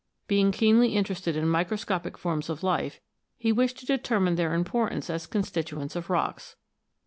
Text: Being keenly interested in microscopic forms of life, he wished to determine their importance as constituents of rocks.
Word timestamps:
Being 0.27 0.51
keenly 0.51 0.95
interested 0.95 1.35
in 1.35 1.47
microscopic 1.47 2.17
forms 2.17 2.49
of 2.49 2.63
life, 2.63 2.99
he 3.37 3.51
wished 3.51 3.77
to 3.81 3.85
determine 3.85 4.33
their 4.33 4.55
importance 4.55 5.11
as 5.11 5.27
constituents 5.27 5.95
of 5.95 6.09
rocks. 6.09 6.55